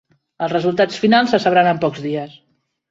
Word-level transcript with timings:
Els 0.45 0.53
resultats 0.53 1.03
finals 1.03 1.37
se 1.37 1.43
sabran 1.47 1.71
en 1.75 1.85
pocs 1.87 2.05
dies. 2.09 2.39